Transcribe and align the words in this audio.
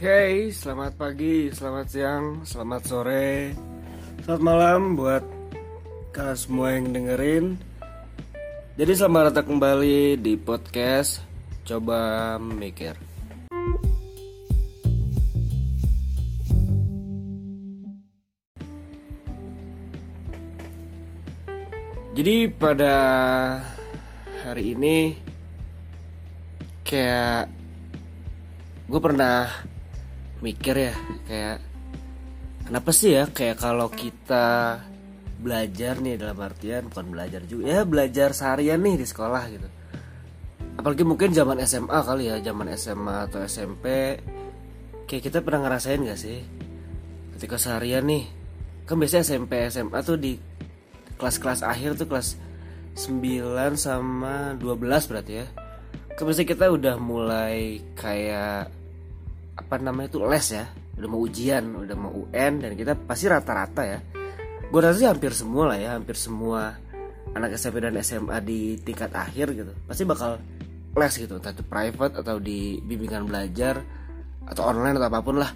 Hey, 0.00 0.48
selamat 0.48 0.96
pagi, 0.96 1.52
selamat 1.52 1.86
siang, 1.92 2.40
selamat 2.40 2.82
sore, 2.88 3.52
selamat 4.24 4.40
malam 4.40 4.96
buat 4.96 5.20
kalian 6.16 6.40
semua 6.40 6.72
yang 6.72 6.88
dengerin. 6.88 7.60
Jadi 8.80 8.92
selamat 8.96 9.28
datang 9.28 9.60
kembali 9.60 10.16
di 10.16 10.40
podcast 10.40 11.20
Coba 11.68 12.40
Mikir. 12.40 12.96
Jadi 22.16 22.48
pada 22.56 22.96
hari 24.48 24.72
ini 24.72 25.12
kayak 26.88 27.52
gue 28.88 29.00
pernah 29.04 29.76
mikir 30.40 30.76
ya 30.90 30.94
kayak 31.28 31.58
kenapa 32.64 32.90
sih 32.92 33.16
ya 33.16 33.28
kayak 33.28 33.60
kalau 33.60 33.88
kita 33.92 34.80
belajar 35.40 36.00
nih 36.00 36.20
dalam 36.20 36.36
artian 36.40 36.92
bukan 36.92 37.06
belajar 37.12 37.40
juga 37.48 37.64
ya 37.68 37.80
belajar 37.88 38.36
seharian 38.36 38.80
nih 38.84 39.00
di 39.00 39.06
sekolah 39.08 39.44
gitu. 39.48 39.68
Apalagi 40.76 41.04
mungkin 41.04 41.32
zaman 41.32 41.60
SMA 41.64 41.98
kali 42.04 42.28
ya 42.28 42.36
zaman 42.40 42.72
SMA 42.76 43.28
atau 43.28 43.40
SMP 43.44 44.16
kayak 45.08 45.22
kita 45.24 45.38
pernah 45.44 45.68
ngerasain 45.68 46.00
gak 46.00 46.20
sih 46.20 46.40
ketika 47.36 47.56
seharian 47.56 48.04
nih 48.04 48.24
kan 48.84 48.96
biasanya 49.00 49.24
SMP 49.24 49.52
SMA 49.72 49.98
tuh 50.04 50.16
di 50.20 50.36
kelas-kelas 51.20 51.60
akhir 51.64 52.00
tuh 52.00 52.08
kelas 52.08 52.40
9 52.96 53.76
sama 53.76 54.56
12 54.56 55.08
berarti 55.08 55.32
ya. 55.44 55.46
Kan 56.16 56.22
biasanya 56.26 56.48
kita 56.48 56.66
udah 56.72 56.96
mulai 56.96 57.80
kayak 57.94 58.79
apa 59.60 59.76
namanya 59.76 60.08
itu 60.08 60.18
les 60.24 60.46
ya. 60.56 60.64
Udah 60.96 61.08
mau 61.08 61.20
ujian 61.20 61.64
udah 61.84 61.96
mau 61.96 62.12
UN 62.12 62.52
dan 62.60 62.72
kita 62.76 62.92
pasti 62.96 63.28
rata-rata 63.28 63.82
ya. 63.84 63.98
Gue 64.70 64.80
rasa 64.80 64.96
sih 64.96 65.08
hampir 65.08 65.32
semua 65.36 65.74
lah 65.74 65.78
ya 65.78 65.90
hampir 65.96 66.16
semua 66.16 66.78
anak 67.36 67.54
SMP 67.54 67.84
dan 67.84 67.94
SMA 68.00 68.38
di 68.42 68.74
tingkat 68.80 69.14
akhir 69.14 69.54
gitu 69.54 69.72
pasti 69.84 70.02
bakal 70.08 70.40
les 70.96 71.14
gitu. 71.14 71.38
Entah 71.38 71.52
itu 71.54 71.62
private 71.62 72.14
atau 72.18 72.36
di 72.42 72.80
bimbingan 72.82 73.28
belajar 73.28 73.78
atau 74.48 74.62
online 74.66 74.96
atau 74.98 75.08
apa 75.08 75.20
pun 75.22 75.36
lah. 75.38 75.50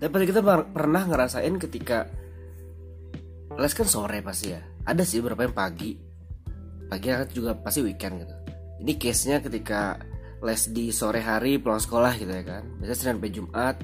Tapi 0.00 0.08
pasti 0.08 0.26
kita 0.32 0.40
pernah 0.72 1.02
ngerasain 1.04 1.54
ketika 1.60 2.08
les 3.60 3.72
kan 3.76 3.86
sore 3.86 4.24
pasti 4.24 4.56
ya. 4.56 4.60
Ada 4.88 5.04
sih 5.04 5.20
beberapa 5.20 5.44
yang 5.44 5.54
pagi. 5.54 5.92
Pagi 6.90 7.06
juga 7.30 7.54
pasti 7.54 7.84
weekend 7.84 8.26
gitu. 8.26 8.34
Ini 8.80 8.92
case 8.96 9.28
nya 9.28 9.38
ketika 9.44 10.00
les 10.40 10.62
di 10.72 10.88
sore 10.88 11.20
hari 11.20 11.60
pulang 11.60 11.80
sekolah 11.80 12.16
gitu 12.16 12.32
ya 12.32 12.44
kan. 12.44 12.64
Biasanya 12.80 12.96
Senin 12.96 13.12
sampai 13.20 13.32
Jumat. 13.32 13.76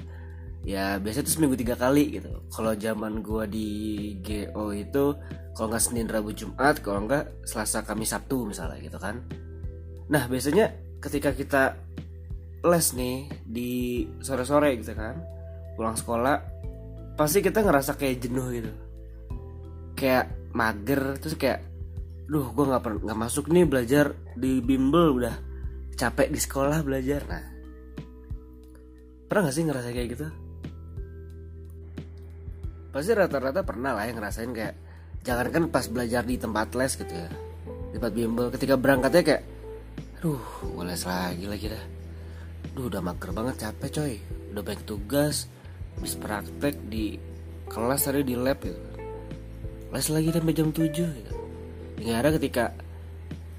Ya 0.67 0.99
biasanya 0.99 1.23
itu 1.29 1.33
seminggu 1.37 1.55
tiga 1.55 1.79
kali 1.79 2.19
gitu. 2.19 2.43
Kalau 2.51 2.73
zaman 2.75 3.23
gua 3.23 3.47
di 3.47 3.69
GO 4.19 4.75
itu 4.75 5.15
kalau 5.55 5.67
nggak 5.71 5.83
Senin 5.83 6.09
Rabu 6.09 6.35
Jumat 6.35 6.81
kalau 6.83 7.07
nggak 7.07 7.47
Selasa 7.47 7.85
Kamis 7.87 8.11
Sabtu 8.11 8.49
misalnya 8.49 8.77
gitu 8.83 8.99
kan. 8.99 9.23
Nah 10.11 10.27
biasanya 10.27 10.73
ketika 10.99 11.31
kita 11.31 11.63
les 12.67 12.87
nih 12.97 13.29
di 13.45 14.03
sore-sore 14.19 14.75
gitu 14.81 14.97
kan 14.97 15.13
pulang 15.77 15.93
sekolah 15.93 16.41
pasti 17.15 17.39
kita 17.39 17.63
ngerasa 17.63 17.95
kayak 17.95 18.17
jenuh 18.27 18.47
gitu. 18.51 18.71
Kayak 19.93 20.35
mager 20.51 21.15
terus 21.21 21.37
kayak 21.37 21.63
duh 22.27 22.51
gue 22.51 22.65
nggak 22.67 23.07
nggak 23.07 23.19
masuk 23.19 23.47
nih 23.47 23.63
belajar 23.63 24.11
di 24.35 24.59
bimbel 24.59 25.15
udah 25.15 25.46
capek 25.97 26.29
di 26.29 26.39
sekolah 26.39 26.79
belajar. 26.85 27.25
Nah 27.25 27.43
pernah 29.27 29.49
gak 29.49 29.55
sih 29.57 29.65
ngerasa 29.65 29.89
kayak 29.91 30.09
gitu? 30.13 30.27
Pasti 32.93 33.11
rata-rata 33.11 33.61
pernah 33.67 33.91
lah 33.97 34.07
yang 34.07 34.21
ngerasain 34.21 34.53
kayak 34.55 34.75
jangan 35.25 35.47
kan 35.51 35.63
pas 35.67 35.85
belajar 35.91 36.23
di 36.23 36.39
tempat 36.39 36.71
les 36.77 36.93
gitu 36.95 37.11
ya 37.11 37.27
di 37.91 37.99
tempat 37.99 38.11
bimbel 38.15 38.47
ketika 38.47 38.79
berangkatnya 38.79 39.23
kayak 39.27 39.43
aduh 40.21 40.39
gue 40.63 40.85
les 40.87 41.03
lagi 41.03 41.45
lagi 41.49 41.65
dah. 41.67 41.85
Duh 42.77 42.87
udah 42.87 43.01
mager 43.01 43.33
banget 43.33 43.55
capek 43.67 43.89
coy. 43.89 44.15
Udah 44.53 44.61
banyak 44.63 44.83
tugas 44.85 45.49
habis 45.97 46.13
praktek 46.13 46.77
di 46.87 47.17
kelas 47.67 48.05
tadi 48.05 48.21
di 48.21 48.35
lab 48.37 48.61
gitu. 48.61 48.79
Les 49.89 50.07
lagi 50.13 50.29
sampai 50.29 50.53
jam 50.53 50.69
7 50.69 50.93
gitu. 50.93 51.33
Hingga 51.97 52.13
ada 52.21 52.29
ketika 52.37 52.75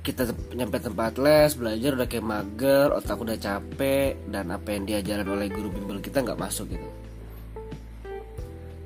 kita 0.09 0.25
nyampe 0.57 0.81
tempat 0.81 1.21
les 1.21 1.53
belajar 1.53 1.93
udah 1.93 2.09
kayak 2.09 2.25
mager 2.25 2.89
otak 2.97 3.21
udah 3.21 3.37
capek 3.37 4.17
dan 4.33 4.49
apa 4.49 4.73
yang 4.73 4.89
diajarin 4.89 5.29
oleh 5.29 5.53
guru 5.53 5.69
bimbel 5.69 6.01
kita 6.01 6.25
nggak 6.25 6.41
masuk 6.41 6.73
gitu. 6.73 6.89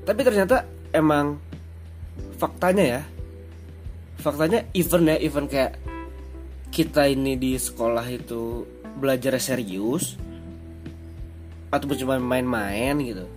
Tapi 0.02 0.20
ternyata 0.26 0.66
emang 0.90 1.38
faktanya 2.42 2.84
ya 2.98 3.00
faktanya 4.18 4.66
even 4.74 5.06
ya 5.06 5.16
even 5.22 5.46
kayak 5.46 5.78
kita 6.74 7.06
ini 7.06 7.38
di 7.38 7.54
sekolah 7.54 8.02
itu 8.10 8.66
belajar 8.98 9.38
serius 9.38 10.18
ataupun 11.70 12.02
cuma 12.02 12.18
main-main 12.18 12.98
gitu. 12.98 13.30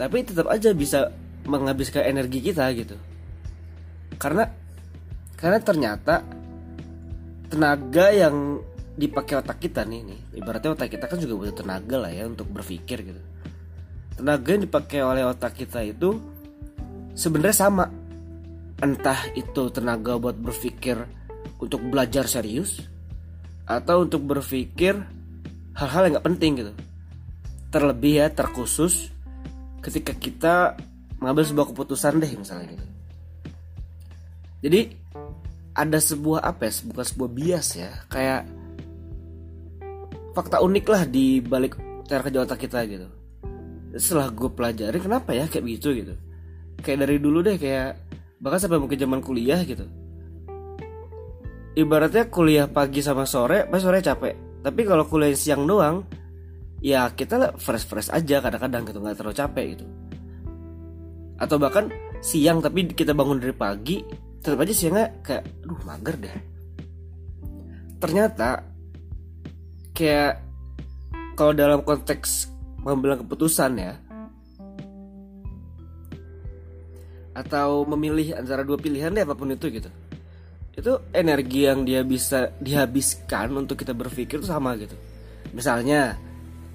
Tapi 0.00 0.24
tetap 0.24 0.48
aja 0.48 0.72
bisa 0.72 1.12
menghabiskan 1.44 2.08
energi 2.08 2.40
kita 2.40 2.72
gitu. 2.72 2.96
Karena 4.16 4.48
karena 5.36 5.60
ternyata 5.60 6.37
tenaga 7.48 8.12
yang 8.12 8.60
dipakai 8.98 9.40
otak 9.40 9.58
kita 9.62 9.86
nih 9.86 10.04
nih. 10.04 10.20
Ibaratnya 10.42 10.74
otak 10.74 10.92
kita 10.92 11.08
kan 11.08 11.18
juga 11.22 11.34
butuh 11.38 11.56
tenaga 11.64 11.96
lah 11.96 12.12
ya 12.12 12.28
untuk 12.28 12.50
berpikir 12.50 13.08
gitu. 13.08 13.22
Tenaga 14.18 14.48
yang 14.50 14.62
dipakai 14.66 15.00
oleh 15.00 15.22
otak 15.24 15.54
kita 15.54 15.80
itu 15.86 16.18
sebenarnya 17.14 17.56
sama. 17.56 17.86
Entah 18.78 19.34
itu 19.34 19.74
tenaga 19.74 20.18
buat 20.22 20.38
berpikir 20.38 20.98
untuk 21.58 21.82
belajar 21.90 22.30
serius 22.30 22.78
atau 23.66 24.06
untuk 24.06 24.22
berpikir 24.22 24.94
hal-hal 25.74 26.02
yang 26.06 26.12
nggak 26.18 26.28
penting 26.30 26.52
gitu. 26.62 26.72
Terlebih 27.74 28.22
ya 28.22 28.26
terkhusus 28.30 29.10
ketika 29.82 30.14
kita 30.14 30.54
mengambil 31.18 31.44
sebuah 31.46 31.66
keputusan 31.74 32.22
deh 32.22 32.32
misalnya 32.38 32.74
gitu. 32.74 32.86
Jadi 34.58 34.80
ada 35.78 35.98
sebuah 36.02 36.42
apa 36.42 36.66
ya 36.66 36.72
bukan 36.90 37.06
sebuah 37.06 37.30
bias 37.30 37.66
ya 37.78 37.90
kayak 38.10 38.50
fakta 40.34 40.58
unik 40.58 40.86
lah 40.90 41.02
di 41.06 41.38
balik 41.38 41.78
cara 42.10 42.26
kerja 42.26 42.42
otak 42.42 42.58
kita 42.66 42.82
gitu. 42.90 43.06
Setelah 43.94 44.34
gue 44.34 44.50
pelajari 44.50 44.98
kenapa 44.98 45.30
ya 45.34 45.46
kayak 45.46 45.64
begitu 45.64 45.94
gitu? 46.02 46.14
Kayak 46.82 47.06
dari 47.06 47.16
dulu 47.22 47.46
deh 47.46 47.54
kayak 47.54 47.94
bahkan 48.42 48.58
sampai 48.58 48.82
mungkin 48.82 48.98
zaman 48.98 49.22
kuliah 49.22 49.62
gitu. 49.62 49.86
Ibaratnya 51.78 52.26
kuliah 52.26 52.66
pagi 52.66 52.98
sama 52.98 53.22
sore 53.22 53.70
pas 53.70 53.78
sore 53.78 54.02
capek. 54.02 54.62
Tapi 54.66 54.80
kalau 54.82 55.06
kuliah 55.06 55.34
siang 55.38 55.62
doang 55.62 56.02
ya 56.82 57.10
kita 57.14 57.58
fresh 57.58 57.86
fresh 57.86 58.10
aja 58.10 58.42
kadang-kadang 58.42 58.82
gitu 58.86 58.98
nggak 58.98 59.14
terlalu 59.18 59.36
capek 59.38 59.64
gitu. 59.78 59.86
Atau 61.38 61.62
bahkan 61.62 61.90
siang 62.18 62.58
tapi 62.58 62.90
kita 62.90 63.14
bangun 63.14 63.38
dari 63.38 63.54
pagi 63.54 64.27
tetap 64.42 64.58
aja 64.62 64.74
siangnya 64.74 65.06
kayak 65.22 65.44
aduh 65.64 65.80
mager 65.84 66.16
deh. 66.18 66.36
Ternyata 67.98 68.62
kayak 69.94 70.34
kalau 71.34 71.52
dalam 71.54 71.82
konteks 71.82 72.50
mengambil 72.82 73.18
keputusan 73.22 73.72
ya 73.78 73.94
atau 77.34 77.86
memilih 77.86 78.34
antara 78.34 78.66
dua 78.66 78.78
pilihan 78.78 79.14
deh 79.14 79.22
apa 79.22 79.38
pun 79.38 79.54
itu 79.54 79.70
gitu 79.70 79.90
itu 80.78 80.92
energi 81.10 81.66
yang 81.66 81.82
dia 81.82 82.06
bisa 82.06 82.54
dihabiskan 82.62 83.50
untuk 83.54 83.74
kita 83.74 83.98
berpikir 83.98 84.38
itu 84.38 84.46
sama 84.46 84.78
gitu. 84.78 84.94
Misalnya 85.50 86.14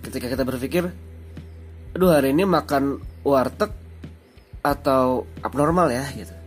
ketika 0.04 0.28
kita 0.28 0.44
berpikir 0.44 0.92
aduh 1.96 2.12
hari 2.12 2.36
ini 2.36 2.44
makan 2.44 3.00
warteg 3.24 3.72
atau 4.60 5.24
abnormal 5.40 5.88
ya 5.88 6.04
gitu 6.12 6.43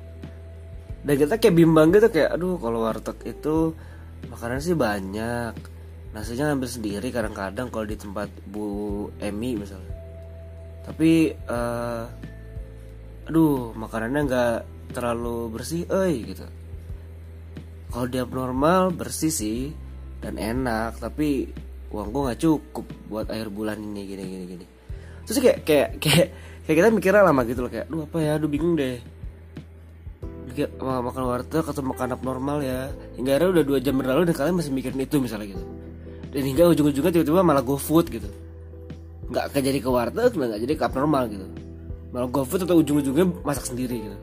dan 1.06 1.14
kita 1.14 1.38
kayak 1.38 1.54
bimbang 1.54 1.94
gitu 1.94 2.10
kayak 2.10 2.34
aduh 2.34 2.58
kalau 2.58 2.82
warteg 2.82 3.14
itu 3.30 3.70
makanan 4.26 4.58
sih 4.58 4.74
banyak. 4.74 5.54
Nasinya 6.10 6.50
ngambil 6.50 6.66
sendiri 6.66 7.08
kadang-kadang 7.14 7.70
kalau 7.70 7.86
di 7.86 7.94
tempat 7.94 8.26
Bu 8.50 8.66
Emi 9.22 9.54
misalnya. 9.54 9.94
Tapi 10.82 11.30
uh, 11.46 12.04
aduh 13.30 13.70
makanannya 13.78 14.20
nggak 14.26 14.56
terlalu 14.98 15.54
bersih 15.54 15.86
eh 15.86 16.26
gitu. 16.26 16.42
Kalau 17.94 18.06
dia 18.10 18.26
normal 18.26 18.90
bersih 18.90 19.30
sih 19.30 19.70
dan 20.18 20.42
enak 20.42 20.98
tapi 20.98 21.46
uang 21.94 22.10
gue 22.10 22.22
nggak 22.26 22.40
cukup 22.42 22.86
buat 23.06 23.30
air 23.30 23.46
bulan 23.46 23.78
ini 23.78 24.02
gini 24.10 24.24
gini 24.26 24.44
gini. 24.58 24.66
Terus 25.22 25.38
kayak 25.38 25.58
kayak 25.62 25.88
kayak 26.02 26.26
kayak 26.66 26.76
kita 26.82 26.88
mikirnya 26.90 27.22
lama 27.22 27.46
gitu 27.46 27.62
loh 27.62 27.70
kayak 27.70 27.86
aduh 27.86 28.10
apa 28.10 28.18
ya? 28.18 28.30
Aduh 28.42 28.50
bingung 28.50 28.74
deh 28.74 28.98
makan 30.80 31.24
warteg 31.28 31.64
atau 31.68 31.82
makan 31.84 32.16
abnormal 32.16 32.64
ya. 32.64 32.88
Hingga 33.20 33.36
akhirnya 33.36 33.50
udah 33.60 33.64
dua 33.68 33.78
jam 33.84 33.94
berlalu 34.00 34.32
dan 34.32 34.34
kalian 34.40 34.56
masih 34.56 34.72
mikirin 34.72 35.00
itu 35.04 35.20
misalnya 35.20 35.52
gitu. 35.52 35.64
Dan 36.32 36.42
hingga 36.48 36.64
ujung-ujungnya 36.72 37.12
tiba-tiba 37.12 37.44
malah 37.44 37.60
go 37.60 37.76
food 37.76 38.08
gitu. 38.08 38.28
Nggak 39.28 39.52
jadi 39.52 39.78
ke 39.84 39.90
warteg 39.92 40.32
nggak 40.32 40.60
jadi 40.64 40.72
ke 40.72 40.84
abnormal 40.88 41.24
gitu. 41.28 41.46
Malah 42.16 42.32
GoFood 42.32 42.64
atau 42.64 42.80
ujung-ujungnya 42.80 43.28
masak 43.44 43.68
sendiri 43.68 44.00
gitu. 44.00 44.18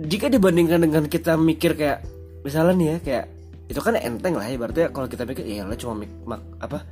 Jika 0.00 0.26
dibandingkan 0.26 0.82
dengan 0.82 1.06
kita 1.06 1.38
mikir 1.38 1.78
kayak 1.78 2.02
misalnya 2.42 2.74
nih 2.74 2.86
ya 2.88 2.96
kayak 2.98 3.24
itu 3.70 3.78
kan 3.78 3.94
enteng 3.94 4.34
lah 4.34 4.48
ya 4.50 4.58
berarti 4.58 4.90
kalau 4.90 5.06
kita 5.06 5.22
mikir 5.22 5.46
ya 5.46 5.62
lah 5.62 5.78
cuma 5.78 6.02
mik, 6.02 6.10
mak, 6.26 6.42
apa 6.58 6.82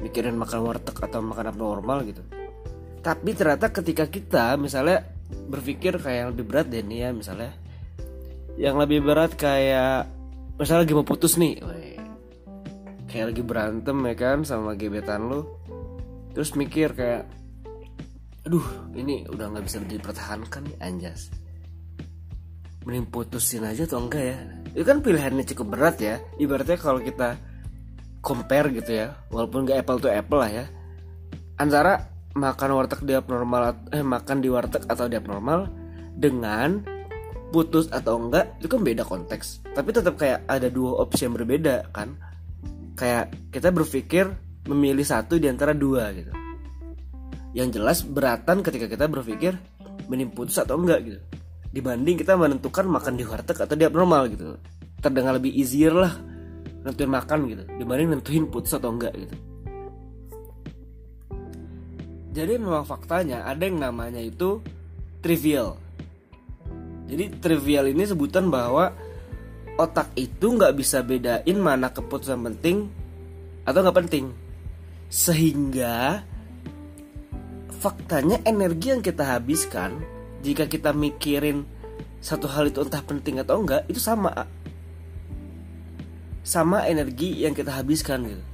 mikirin 0.00 0.40
makan 0.40 0.64
warteg 0.64 0.96
atau 0.96 1.20
makan 1.20 1.52
abnormal 1.52 2.00
gitu. 2.08 2.24
Tapi 3.04 3.30
ternyata 3.36 3.68
ketika 3.68 4.08
kita 4.08 4.56
misalnya 4.56 5.04
berpikir 5.50 5.96
kayak 6.00 6.32
lebih 6.32 6.44
berat 6.48 6.66
deh 6.68 6.84
nih 6.84 7.08
ya 7.08 7.10
misalnya. 7.12 7.52
Yang 8.56 8.76
lebih 8.84 8.98
berat 9.04 9.32
kayak 9.36 10.08
misalnya 10.60 10.82
lagi 10.84 10.94
mau 10.94 11.06
putus 11.06 11.40
nih. 11.40 11.60
Kayak 13.08 13.26
lagi 13.34 13.42
berantem 13.44 13.96
ya 14.08 14.14
kan 14.16 14.38
sama 14.44 14.76
gebetan 14.76 15.28
lu. 15.28 15.44
Terus 16.32 16.56
mikir 16.56 16.96
kayak 16.96 17.28
aduh 18.42 18.64
ini 18.98 19.22
udah 19.30 19.54
nggak 19.54 19.64
bisa 19.64 19.78
dipertahankan 19.84 20.68
nih 20.68 20.76
anjas. 20.80 21.32
Mending 22.82 23.06
putusin 23.08 23.62
aja 23.62 23.86
atau 23.86 24.02
enggak 24.02 24.24
ya? 24.26 24.38
Itu 24.74 24.84
kan 24.84 24.98
pilihannya 25.04 25.44
cukup 25.54 25.66
berat 25.78 25.96
ya. 26.02 26.18
Ibaratnya 26.40 26.76
kalau 26.80 26.98
kita 26.98 27.38
compare 28.22 28.70
gitu 28.70 29.02
ya 29.02 29.18
walaupun 29.34 29.66
gak 29.66 29.82
apple 29.82 29.98
to 29.98 30.08
apple 30.08 30.38
lah 30.38 30.50
ya. 30.50 30.64
Antara 31.58 32.11
makan 32.32 32.70
warteg 32.76 33.00
di 33.04 33.12
abnormal 33.16 33.88
eh 33.92 34.04
makan 34.04 34.40
di 34.40 34.48
warteg 34.48 34.88
atau 34.88 35.06
di 35.08 35.16
abnormal 35.16 35.68
dengan 36.16 36.80
putus 37.52 37.92
atau 37.92 38.16
enggak 38.16 38.56
itu 38.60 38.68
kan 38.68 38.80
beda 38.80 39.04
konteks. 39.04 39.60
Tapi 39.76 39.90
tetap 39.92 40.16
kayak 40.16 40.48
ada 40.48 40.72
dua 40.72 41.04
opsi 41.04 41.28
yang 41.28 41.36
berbeda 41.36 41.92
kan? 41.92 42.16
Kayak 42.96 43.32
kita 43.52 43.68
berpikir 43.72 44.32
memilih 44.68 45.04
satu 45.04 45.36
di 45.36 45.48
antara 45.48 45.76
dua 45.76 46.12
gitu. 46.16 46.32
Yang 47.52 47.68
jelas 47.76 47.98
beratan 48.04 48.64
ketika 48.64 48.88
kita 48.88 49.04
berpikir 49.08 49.52
mending 50.08 50.32
putus 50.32 50.56
atau 50.56 50.80
enggak 50.80 51.04
gitu. 51.04 51.20
Dibanding 51.72 52.20
kita 52.20 52.36
menentukan 52.36 52.84
makan 52.88 53.16
di 53.16 53.24
warteg 53.24 53.56
atau 53.60 53.76
di 53.76 53.84
abnormal 53.84 54.32
gitu. 54.32 54.56
Terdengar 55.00 55.36
lebih 55.36 55.52
easier 55.52 55.92
lah 55.92 56.12
nentuin 56.82 57.10
makan 57.10 57.38
gitu 57.46 57.62
dibanding 57.78 58.08
nentuin 58.18 58.44
putus 58.50 58.74
atau 58.74 58.90
enggak 58.90 59.14
gitu 59.14 59.34
jadi 62.32 62.56
memang 62.56 62.88
faktanya 62.88 63.44
ada 63.44 63.68
yang 63.68 63.76
namanya 63.76 64.18
itu 64.18 64.64
trivial. 65.20 65.76
Jadi 67.04 67.28
trivial 67.44 67.92
ini 67.92 68.08
sebutan 68.08 68.48
bahwa 68.48 68.96
otak 69.76 70.16
itu 70.16 70.48
nggak 70.48 70.72
bisa 70.72 71.04
bedain 71.04 71.58
mana 71.60 71.92
keputusan 71.92 72.40
penting 72.40 72.88
atau 73.68 73.84
nggak 73.84 73.98
penting. 74.00 74.32
Sehingga 75.12 76.24
faktanya 77.76 78.40
energi 78.48 78.96
yang 78.96 79.04
kita 79.04 79.36
habiskan 79.36 80.00
jika 80.40 80.64
kita 80.64 80.96
mikirin 80.96 81.68
satu 82.24 82.48
hal 82.48 82.72
itu 82.72 82.80
entah 82.80 83.04
penting 83.04 83.44
atau 83.44 83.60
enggak 83.60 83.84
itu 83.92 84.00
sama 84.00 84.48
sama 86.40 86.88
energi 86.88 87.44
yang 87.44 87.52
kita 87.52 87.76
habiskan 87.76 88.24
gitu. 88.24 88.44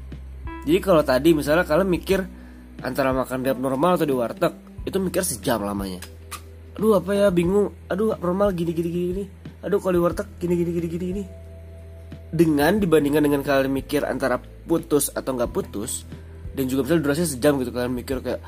Jadi 0.66 0.78
kalau 0.82 1.06
tadi 1.06 1.30
misalnya 1.30 1.62
kalian 1.62 1.86
mikir 1.86 2.26
antara 2.82 3.10
makan 3.10 3.42
di 3.42 3.50
normal 3.54 3.98
atau 3.98 4.06
di 4.06 4.14
warteg 4.14 4.52
itu 4.86 4.96
mikir 5.02 5.22
sejam 5.26 5.62
lamanya. 5.62 5.98
Aduh 6.78 6.98
apa 6.98 7.10
ya 7.14 7.28
bingung. 7.34 7.74
Aduh 7.90 8.14
normal 8.18 8.54
gini 8.54 8.70
gini 8.70 8.88
gini 8.90 9.06
gini. 9.14 9.24
Aduh 9.66 9.82
kalau 9.82 9.94
di 9.98 10.02
warteg 10.02 10.28
gini 10.38 10.54
gini 10.54 10.70
gini 10.70 10.86
gini 10.86 11.06
gini. 11.10 11.24
Dengan 12.28 12.78
dibandingkan 12.78 13.24
dengan 13.24 13.42
kalian 13.42 13.72
mikir 13.72 14.04
antara 14.04 14.38
putus 14.38 15.10
atau 15.10 15.34
nggak 15.34 15.50
putus 15.50 16.04
dan 16.54 16.68
juga 16.68 16.84
misalnya 16.86 17.02
durasinya 17.08 17.30
sejam 17.30 17.52
gitu 17.58 17.70
kalian 17.72 17.94
mikir 17.96 18.22
kayak 18.22 18.42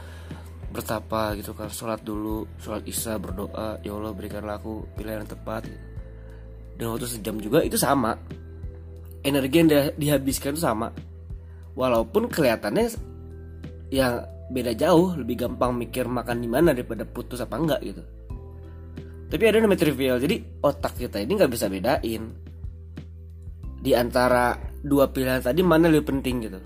bertapa 0.71 1.35
gitu 1.41 1.50
kan. 1.56 1.67
Sholat 1.73 2.06
dulu 2.06 2.47
sholat 2.62 2.87
isya 2.87 3.19
berdoa. 3.19 3.83
Ya 3.83 3.91
Allah 3.91 4.15
berikanlah 4.15 4.62
aku 4.62 4.87
pilihan 4.94 5.26
yang 5.26 5.31
tepat 5.31 5.67
gitu. 5.67 5.81
dan 6.81 6.97
waktu 6.97 7.06
sejam 7.11 7.37
juga 7.43 7.61
itu 7.67 7.76
sama. 7.76 8.15
Energi 9.21 9.56
yang 9.61 9.69
dihabiskan 10.00 10.56
itu 10.56 10.65
sama. 10.65 10.88
Walaupun 11.76 12.33
kelihatannya 12.33 13.10
yang 13.90 14.25
beda 14.50 14.72
jauh. 14.75 15.19
Lebih 15.19 15.46
gampang 15.46 15.75
mikir 15.76 16.06
makan 16.06 16.42
di 16.42 16.48
mana 16.50 16.75
daripada 16.75 17.06
putus 17.06 17.42
apa 17.42 17.58
enggak 17.58 17.81
gitu. 17.84 18.02
Tapi 19.31 19.42
ada 19.46 19.62
namanya 19.62 19.87
trivial. 19.87 20.19
Jadi 20.19 20.42
otak 20.62 20.98
kita 20.98 21.22
ini 21.22 21.38
nggak 21.38 21.52
bisa 21.52 21.70
bedain 21.70 22.50
di 23.81 23.96
antara 23.96 24.52
dua 24.82 25.08
pilihan 25.08 25.40
tadi 25.40 25.62
mana 25.62 25.87
lebih 25.87 26.10
penting 26.10 26.37
gitu. 26.44 26.60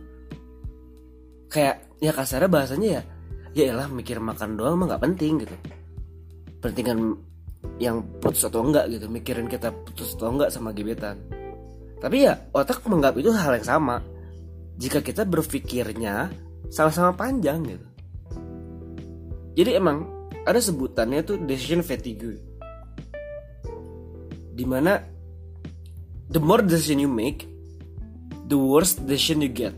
Kayak 1.52 1.92
ya 2.00 2.10
kasarnya 2.10 2.50
bahasanya 2.50 2.88
ya 2.88 3.02
ya 3.54 3.64
elah 3.70 3.86
mikir 3.86 4.18
makan 4.18 4.58
doang 4.58 4.80
mah 4.80 4.96
nggak 4.96 5.02
penting 5.04 5.44
gitu. 5.44 5.56
Pentingan 6.64 6.98
yang 7.76 8.00
putus 8.18 8.48
atau 8.48 8.64
enggak 8.64 8.88
gitu. 8.88 9.06
Mikirin 9.12 9.46
kita 9.46 9.68
putus 9.84 10.16
atau 10.16 10.32
enggak 10.32 10.48
sama 10.48 10.72
gebetan. 10.72 11.20
Tapi 12.00 12.16
ya 12.24 12.36
otak 12.52 12.80
menganggap 12.88 13.14
itu 13.20 13.30
hal 13.32 13.60
yang 13.60 13.68
sama. 13.68 13.96
Jika 14.74 15.04
kita 15.04 15.22
berpikirnya 15.22 16.32
sama-sama 16.70 17.16
panjang 17.16 17.64
gitu. 17.64 17.86
Jadi 19.54 19.70
emang 19.78 20.06
ada 20.44 20.60
sebutannya 20.60 21.24
tuh 21.24 21.40
decision 21.46 21.80
fatigue. 21.80 22.36
Di 24.54 24.64
mana 24.66 25.02
the 26.30 26.42
more 26.42 26.62
decision 26.62 27.02
you 27.02 27.10
make 27.10 27.46
the 28.50 28.58
worst 28.58 29.02
decision 29.06 29.40
you 29.40 29.50
get. 29.50 29.74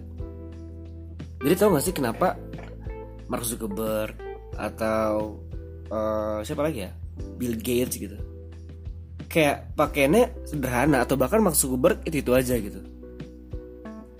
Jadi 1.41 1.55
tau 1.55 1.71
gak 1.71 1.85
sih 1.85 1.95
kenapa 1.95 2.35
Mark 3.31 3.45
Zuckerberg 3.47 4.17
atau 4.57 5.39
uh, 5.93 6.41
siapa 6.43 6.67
lagi 6.67 6.89
ya? 6.89 6.93
Bill 7.37 7.55
Gates 7.61 8.01
gitu. 8.01 8.17
Kayak 9.29 9.77
pakainya 9.77 10.33
sederhana 10.49 11.05
atau 11.05 11.15
bahkan 11.21 11.45
Mark 11.45 11.55
Zuckerberg 11.55 12.01
itu 12.09 12.25
itu 12.25 12.33
aja 12.33 12.57
gitu. 12.57 12.81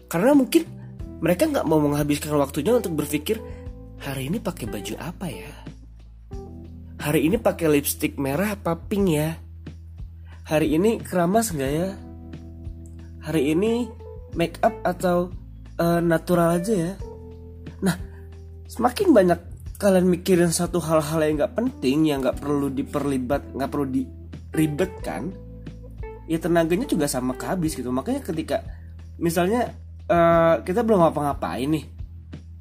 Karena 0.07 0.37
mungkin 0.37 0.76
mereka 1.21 1.49
nggak 1.49 1.67
mau 1.67 1.81
menghabiskan 1.81 2.37
waktunya 2.37 2.77
untuk 2.77 2.93
berpikir 2.93 3.41
hari 4.01 4.29
ini 4.29 4.39
pakai 4.43 4.69
baju 4.69 4.95
apa 5.01 5.27
ya? 5.33 5.53
Hari 7.01 7.29
ini 7.29 7.37
pakai 7.41 7.67
lipstick 7.71 8.21
merah 8.21 8.57
apa 8.57 8.77
pink 8.77 9.07
ya? 9.15 9.39
Hari 10.47 10.77
ini 10.77 11.01
keramas 11.01 11.53
nggak 11.55 11.73
ya? 11.73 11.89
Hari 13.25 13.43
ini 13.57 13.89
make 14.37 14.61
up 14.61 14.77
atau 14.85 15.33
uh, 15.81 16.01
natural 16.05 16.61
aja 16.61 16.75
ya? 16.75 16.93
Nah 17.81 17.97
semakin 18.69 19.17
banyak 19.17 19.41
kalian 19.81 20.09
mikirin 20.09 20.53
satu 20.53 20.81
hal-hal 20.81 21.21
yang 21.25 21.37
nggak 21.41 21.55
penting 21.57 21.99
yang 22.09 22.21
nggak 22.25 22.41
perlu 22.41 22.73
diperlibat 22.73 23.53
nggak 23.53 23.71
perlu 23.73 23.87
diribetkan 23.93 25.33
ya 26.27 26.41
tenaganya 26.41 26.85
juga 26.85 27.09
sama 27.09 27.33
kehabis 27.39 27.79
gitu. 27.79 27.89
Makanya 27.89 28.21
ketika 28.21 28.61
misalnya 29.17 29.73
uh, 30.11 30.63
kita 30.63 30.81
belum 30.83 31.07
ngapa-ngapain 31.07 31.69
nih. 31.69 31.85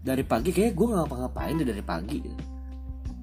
Dari 0.05 0.21
pagi 0.21 0.53
kayak 0.53 0.77
gue 0.77 0.85
nggak 0.85 0.99
ngapa-ngapain 1.05 1.55
dari 1.57 1.81
pagi 1.81 2.17
gitu. 2.21 2.37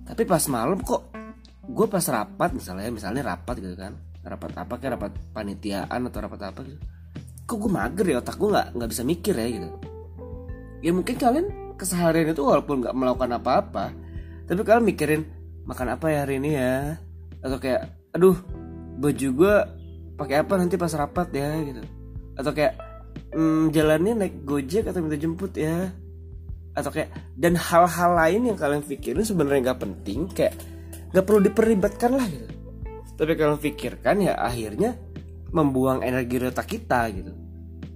tapi 0.02 0.26
pas 0.26 0.42
malam 0.50 0.82
kok 0.82 1.14
gue 1.62 1.86
pas 1.86 2.02
rapat 2.10 2.50
misalnya 2.52 2.90
misalnya 2.90 3.22
rapat 3.22 3.56
gitu 3.62 3.76
kan. 3.78 3.94
Rapat 4.22 4.50
apa 4.58 4.74
kayak 4.78 4.92
rapat 4.98 5.12
panitiaan 5.30 6.00
atau 6.10 6.18
rapat 6.20 6.40
apa 6.50 6.60
gitu. 6.66 6.78
Kok 7.46 7.56
gue 7.56 7.70
mager 7.70 8.06
ya 8.10 8.16
otak 8.18 8.36
gue 8.38 8.50
nggak 8.50 8.68
nggak 8.74 8.90
bisa 8.90 9.02
mikir 9.06 9.34
ya 9.38 9.46
gitu. 9.46 9.68
Ya 10.82 10.90
mungkin 10.90 11.14
kalian 11.14 11.46
keseharian 11.78 12.34
itu 12.34 12.42
walaupun 12.42 12.82
nggak 12.82 12.94
melakukan 12.98 13.30
apa-apa 13.38 13.86
tapi 14.46 14.60
kalian 14.66 14.84
mikirin 14.84 15.22
makan 15.64 15.94
apa 15.94 16.10
ya 16.10 16.18
hari 16.26 16.42
ini 16.42 16.50
ya? 16.58 16.98
Atau 17.40 17.56
kayak 17.62 17.88
aduh 18.12 18.36
baju 18.98 19.28
gue 19.32 19.54
pakai 20.18 20.44
apa 20.44 20.54
nanti 20.58 20.76
pas 20.76 20.92
rapat 20.92 21.28
ya 21.32 21.56
gitu. 21.62 21.82
Atau 22.36 22.52
kayak 22.52 22.76
hmm, 23.32 23.72
jalannya 23.72 24.12
naik 24.18 24.44
gojek 24.44 24.88
atau 24.88 25.00
minta 25.02 25.18
jemput 25.18 25.52
ya. 25.56 25.90
Atau 26.72 26.88
kayak 26.88 27.12
dan 27.36 27.56
hal-hal 27.56 28.16
lain 28.16 28.52
yang 28.52 28.56
kalian 28.56 28.84
pikirin 28.84 29.24
sebenarnya 29.24 29.72
nggak 29.72 29.80
penting 29.80 30.24
kayak 30.32 30.56
nggak 31.12 31.24
perlu 31.24 31.40
diperlibatkan 31.44 32.10
lah 32.16 32.26
gitu. 32.28 32.46
Tapi 33.16 33.32
kalian 33.36 33.60
pikirkan 33.60 34.16
ya 34.24 34.34
akhirnya 34.40 34.96
membuang 35.52 36.00
energi 36.00 36.40
otak 36.40 36.66
kita 36.66 37.12
gitu. 37.12 37.32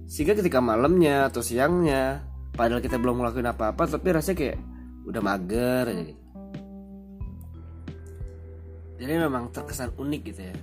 Sehingga 0.05 0.37
ketika 0.37 0.61
malamnya 0.61 1.27
atau 1.27 1.41
siangnya 1.41 2.21
padahal 2.53 2.81
kita 2.81 3.01
belum 3.01 3.21
ngelakuin 3.21 3.49
apa-apa 3.49 3.97
tapi 3.97 4.13
rasanya 4.13 4.37
kayak 4.37 4.57
udah 5.09 5.21
mager 5.25 5.85
aja 5.89 6.03
gitu. 6.05 6.23
Jadi 8.97 9.13
memang 9.13 9.53
terkesan 9.53 9.93
unik 9.93 10.21
gitu 10.25 10.41
ya 10.41 10.55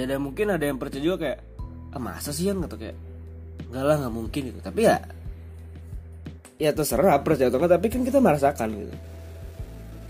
ya 0.00 0.06
dan 0.08 0.20
mungkin 0.24 0.46
ada 0.48 0.64
yang 0.64 0.80
percaya 0.80 1.02
juga 1.04 1.16
kayak 1.20 1.38
ah 1.90 2.00
masa 2.00 2.32
sih 2.32 2.48
yang 2.48 2.64
atau 2.64 2.80
kayak 2.80 2.96
enggak 3.68 3.84
lah 3.84 3.96
nggak 4.00 4.14
mungkin 4.14 4.42
gitu. 4.48 4.60
Tapi 4.64 4.80
ya 4.88 4.96
ya 6.56 6.70
terserah 6.72 7.20
percaya 7.20 7.52
atau 7.52 7.60
enggak 7.60 7.72
tapi 7.76 7.86
kan 7.92 8.02
kita 8.02 8.18
merasakan 8.18 8.68
gitu. 8.72 8.94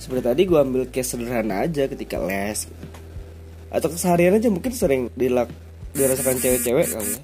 Seperti 0.01 0.23
tadi 0.25 0.43
gue 0.49 0.59
ambil 0.59 0.83
case 0.89 1.13
sederhana 1.13 1.69
aja 1.69 1.85
ketika 1.85 2.17
les 2.23 2.65
gitu. 2.65 2.87
atau 3.71 3.87
keseharian 3.87 4.35
aja 4.35 4.51
mungkin 4.51 4.75
sering 4.75 5.03
dilak 5.15 5.47
dirasakan 5.95 6.43
cewek-cewek 6.43 6.87
kali 6.91 7.11
ya. 7.15 7.23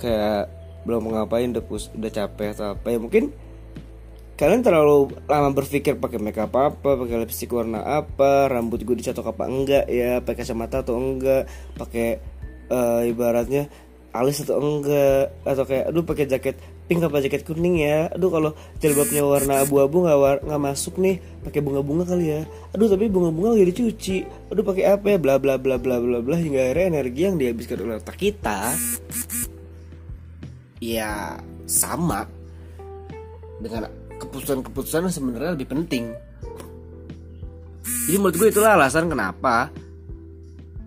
Kayak 0.00 0.42
belum 0.88 1.12
ngapain 1.12 1.52
udah 1.52 1.64
pus 1.66 1.92
udah 1.92 2.10
capek 2.10 2.56
atau 2.56 2.72
apa 2.72 2.88
ya 2.88 2.98
mungkin 2.98 3.30
kalian 4.40 4.64
terlalu 4.64 5.12
lama 5.28 5.52
berpikir 5.52 6.00
pakai 6.00 6.16
makeup 6.16 6.48
apa 6.56 6.96
pakai 6.96 7.28
lipstick 7.28 7.52
warna 7.52 7.84
apa 7.84 8.48
rambut 8.48 8.80
gue 8.80 8.96
dicatok 8.96 9.36
apa 9.36 9.44
enggak 9.44 9.84
ya 9.84 10.24
pakai 10.24 10.48
kacamata 10.48 10.80
atau 10.80 10.96
enggak 10.96 11.44
pakai 11.76 12.24
uh, 12.72 13.04
ibaratnya 13.04 13.68
alis 14.16 14.40
atau 14.40 14.56
enggak 14.56 15.28
atau 15.44 15.64
kayak 15.68 15.92
aduh 15.92 16.08
pakai 16.08 16.24
jaket 16.24 16.56
pink 16.88 17.04
apa 17.06 17.22
jaket 17.22 17.46
kuning 17.46 17.84
ya. 17.84 18.10
Aduh 18.10 18.32
kalau 18.32 18.50
jilbabnya 18.82 19.22
warna 19.22 19.62
abu-abu 19.62 20.02
nggak 20.08 20.42
nggak 20.42 20.62
masuk 20.72 20.98
nih 20.98 21.22
pakai 21.46 21.60
bunga-bunga 21.62 22.02
kali 22.08 22.26
ya. 22.34 22.40
Aduh 22.74 22.90
tapi 22.90 23.06
bunga-bunga 23.06 23.54
lagi 23.54 23.70
dicuci. 23.70 24.16
Aduh 24.50 24.66
pakai 24.66 24.90
apa 24.90 25.14
ya? 25.14 25.18
Bla 25.22 25.38
bla 25.38 25.54
bla 25.60 25.78
bla 25.78 26.02
bla 26.02 26.18
bla 26.18 26.34
hingga 26.34 26.58
akhirnya 26.66 26.98
energi 26.98 27.20
yang 27.22 27.38
dihabiskan 27.38 27.78
oleh 27.86 28.02
otak 28.02 28.18
kita 28.18 28.74
ya 30.82 31.38
sama 31.68 32.26
dengan 33.60 33.99
keputusan-keputusan 34.20 35.08
sebenarnya 35.08 35.56
lebih 35.56 35.68
penting. 35.72 36.12
Jadi 38.06 38.16
menurut 38.20 38.36
gue 38.36 38.48
itulah 38.52 38.76
alasan 38.76 39.08
kenapa 39.08 39.72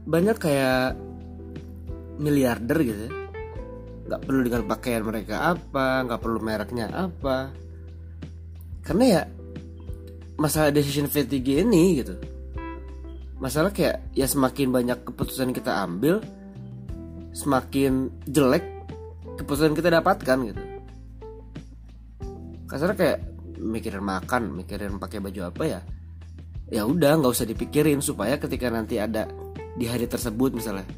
banyak 0.03 0.37
kayak 0.37 0.93
miliarder 2.21 2.79
gitu 2.83 3.01
ya. 3.09 3.13
nggak 4.03 4.21
perlu 4.27 4.39
dengan 4.43 4.63
pakaian 4.67 5.03
mereka 5.07 5.55
apa 5.55 6.03
nggak 6.05 6.21
perlu 6.21 6.39
mereknya 6.43 6.91
apa. 6.91 7.55
Karena 8.83 9.03
ya 9.07 9.21
masalah 10.35 10.75
decision 10.75 11.07
fatigue 11.07 11.63
ini 11.63 12.03
gitu. 12.03 12.19
Masalah 13.39 13.71
kayak 13.71 14.11
ya 14.11 14.27
semakin 14.27 14.71
banyak 14.71 14.99
keputusan 15.07 15.55
kita 15.55 15.83
ambil 15.87 16.19
semakin 17.33 18.13
jelek 18.29 18.63
keputusan 19.41 19.73
kita 19.73 19.89
dapatkan 19.89 20.37
gitu 20.53 20.72
kasarnya 22.73 22.97
kayak 22.97 23.19
mikirin 23.61 24.01
makan 24.01 24.57
mikirin 24.57 24.97
pakai 24.97 25.21
baju 25.21 25.53
apa 25.53 25.63
ya 25.69 25.79
ya 26.73 26.89
udah 26.89 27.21
nggak 27.21 27.33
usah 27.37 27.45
dipikirin 27.45 28.01
supaya 28.01 28.41
ketika 28.41 28.73
nanti 28.73 28.97
ada 28.97 29.29
di 29.77 29.85
hari 29.85 30.09
tersebut 30.09 30.57
misalnya 30.57 30.89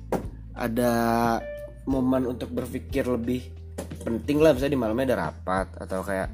ada 0.56 0.92
momen 1.84 2.32
untuk 2.32 2.56
berpikir 2.56 3.04
lebih 3.04 3.44
penting 4.08 4.40
lah 4.40 4.56
misalnya 4.56 4.74
di 4.74 4.80
malamnya 4.80 5.06
ada 5.12 5.18
rapat 5.28 5.68
atau 5.84 6.00
kayak 6.00 6.32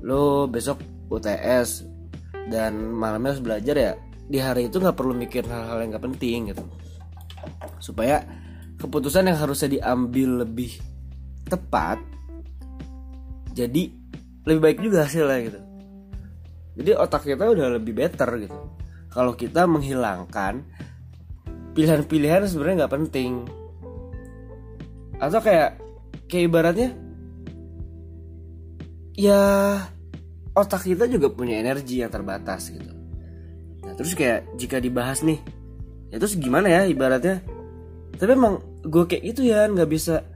lo 0.00 0.48
besok 0.48 0.80
UTS 1.12 1.84
dan 2.48 2.76
malamnya 2.92 3.36
harus 3.36 3.44
belajar 3.44 3.76
ya 3.76 3.92
di 4.24 4.40
hari 4.40 4.72
itu 4.72 4.80
nggak 4.80 4.96
perlu 4.96 5.12
mikir 5.12 5.44
hal-hal 5.44 5.84
yang 5.84 5.92
nggak 5.92 6.04
penting 6.08 6.38
gitu. 6.52 6.64
Supaya 7.76 8.24
keputusan 8.80 9.28
yang 9.28 9.36
harusnya 9.36 9.68
diambil 9.68 10.48
lebih 10.48 10.80
tepat 11.44 12.00
jadi 13.52 13.92
lebih 14.44 14.60
baik 14.60 14.78
juga 14.84 15.08
hasilnya 15.08 15.38
gitu. 15.44 15.60
Jadi 16.74 16.90
otak 16.98 17.22
kita 17.24 17.48
udah 17.48 17.78
lebih 17.80 17.94
better 17.96 18.28
gitu. 18.40 18.58
Kalau 19.08 19.32
kita 19.38 19.64
menghilangkan 19.70 20.66
pilihan-pilihan 21.74 22.46
sebenarnya 22.50 22.84
nggak 22.84 22.94
penting. 22.94 23.32
Atau 25.22 25.40
kayak 25.40 25.78
kayak 26.26 26.44
ibaratnya 26.50 26.90
ya 29.14 29.42
otak 30.54 30.90
kita 30.90 31.06
juga 31.06 31.30
punya 31.30 31.62
energi 31.62 32.02
yang 32.02 32.10
terbatas 32.10 32.74
gitu. 32.74 32.90
Nah 33.86 33.94
terus 33.94 34.18
kayak 34.18 34.58
jika 34.58 34.82
dibahas 34.82 35.22
nih 35.22 35.38
ya 36.10 36.18
terus 36.18 36.34
gimana 36.34 36.68
ya 36.68 36.82
ibaratnya? 36.90 37.38
Tapi 38.14 38.30
emang 38.34 38.82
gue 38.82 39.04
kayak 39.06 39.22
gitu 39.34 39.46
ya 39.46 39.70
nggak 39.70 39.90
bisa 39.90 40.26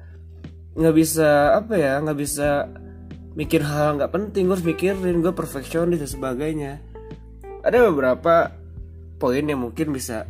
nggak 0.78 0.94
bisa 0.94 1.58
apa 1.58 1.74
ya 1.74 1.98
nggak 1.98 2.18
bisa 2.18 2.70
mikir 3.36 3.60
hal 3.64 4.00
nggak 4.00 4.12
penting 4.12 4.48
gue 4.48 4.54
harus 4.56 4.66
mikirin 4.66 5.20
gue 5.20 5.32
perfeksionis 5.34 6.00
dan 6.00 6.10
sebagainya 6.10 6.72
ada 7.64 7.84
beberapa 7.90 8.54
poin 9.18 9.44
yang 9.44 9.60
mungkin 9.60 9.90
bisa 9.92 10.24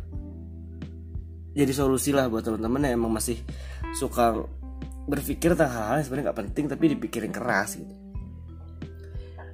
jadi 1.53 1.73
solusi 1.73 2.15
lah 2.15 2.31
buat 2.31 2.45
teman-teman 2.45 2.89
yang 2.89 3.03
emang 3.03 3.19
masih 3.19 3.39
suka 3.97 4.37
berpikir 5.09 5.57
tentang 5.57 5.73
hal-hal 5.73 5.95
yang 5.99 6.05
sebenarnya 6.05 6.25
nggak 6.29 6.39
penting 6.45 6.65
tapi 6.69 6.85
dipikirin 6.93 7.33
keras 7.33 7.75
gitu. 7.81 7.95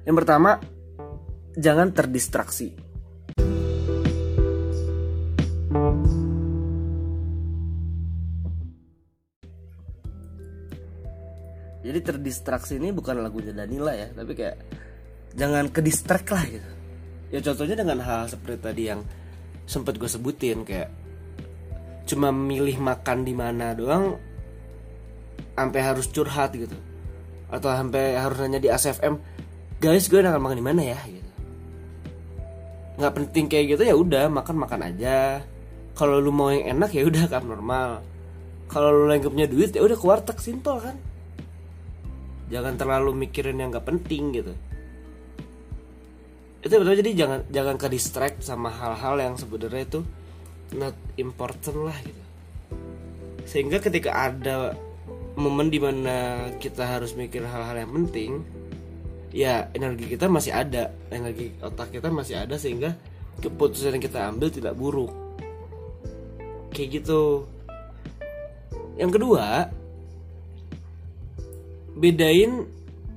Yang 0.06 0.16
pertama, 0.22 0.60
jangan 1.58 1.90
terdistraksi. 1.90 2.76
Jadi 11.96 12.12
terdistraksi 12.12 12.76
ini 12.76 12.92
bukan 12.92 13.24
lagunya 13.24 13.56
Danila 13.56 13.88
ya, 13.96 14.12
tapi 14.12 14.36
kayak 14.36 14.60
jangan 15.32 15.72
ke 15.72 15.80
distract 15.80 16.28
lah 16.28 16.44
gitu. 16.44 16.70
Ya 17.32 17.40
contohnya 17.40 17.80
dengan 17.80 18.04
hal, 18.04 18.28
-hal 18.28 18.36
seperti 18.36 18.60
tadi 18.60 18.82
yang 18.92 19.00
sempat 19.64 19.96
gue 19.96 20.04
sebutin 20.04 20.60
kayak 20.60 20.92
cuma 22.04 22.36
milih 22.36 22.76
makan 22.84 23.24
di 23.24 23.32
mana 23.32 23.72
doang 23.72 24.20
sampai 25.56 25.80
harus 25.80 26.04
curhat 26.12 26.52
gitu. 26.52 26.76
Atau 27.48 27.72
sampai 27.72 28.12
harus 28.12 28.44
nanya 28.44 28.60
di 28.60 28.68
ASFM 28.68 29.16
guys 29.80 30.12
gue 30.12 30.20
akan 30.20 30.36
makan 30.36 30.60
di 30.60 30.66
mana 30.68 30.84
ya? 30.84 31.00
gitu. 31.00 31.32
Nggak 33.00 33.12
penting 33.16 33.44
kayak 33.48 33.64
gitu 33.72 33.88
ya 33.88 33.96
udah 33.96 34.28
makan 34.28 34.68
makan 34.68 34.84
aja. 34.84 35.40
Kalau 35.96 36.20
lu 36.20 36.28
mau 36.28 36.52
yang 36.52 36.76
enak 36.76 36.92
ya 36.92 37.08
udah 37.08 37.24
kan 37.24 37.40
normal. 37.40 38.04
Kalau 38.68 38.92
lu 38.92 39.08
lagi 39.08 39.24
punya 39.32 39.48
duit 39.48 39.72
ya 39.72 39.80
udah 39.80 39.96
ke 39.96 40.04
warteg 40.04 40.36
simpel 40.44 40.76
kan 40.76 41.15
jangan 42.46 42.74
terlalu 42.78 43.26
mikirin 43.26 43.58
yang 43.58 43.74
nggak 43.74 43.86
penting 43.86 44.34
gitu. 44.34 44.54
Itu 46.62 46.74
betul 46.82 46.98
jadi 46.98 47.10
jangan 47.14 47.40
jangan 47.50 47.76
ke 47.78 47.86
distract 47.90 48.42
sama 48.42 48.70
hal-hal 48.70 49.22
yang 49.22 49.34
sebenarnya 49.38 49.86
itu 49.86 50.00
not 50.74 50.96
important 51.18 51.78
lah 51.86 51.98
gitu. 52.02 52.22
Sehingga 53.46 53.78
ketika 53.78 54.10
ada 54.10 54.74
momen 55.38 55.70
di 55.70 55.78
mana 55.78 56.48
kita 56.58 56.82
harus 56.82 57.14
mikir 57.14 57.44
hal-hal 57.44 57.76
yang 57.76 57.92
penting 57.92 58.40
ya 59.36 59.68
energi 59.76 60.08
kita 60.08 60.32
masih 60.32 60.56
ada 60.56 60.96
energi 61.12 61.52
otak 61.60 61.92
kita 61.92 62.08
masih 62.08 62.40
ada 62.40 62.56
sehingga 62.56 62.96
keputusan 63.44 64.00
yang 64.00 64.04
kita 64.04 64.20
ambil 64.32 64.48
tidak 64.48 64.74
buruk. 64.74 65.12
Kayak 66.72 67.02
gitu. 67.02 67.44
Yang 68.96 69.20
kedua 69.20 69.68
bedain 71.96 72.68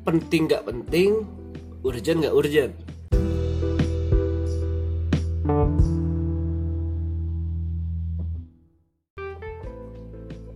penting 0.08 0.48
gak 0.48 0.64
penting 0.64 1.28
urgent 1.84 2.24
gak 2.24 2.36
urgent. 2.36 2.74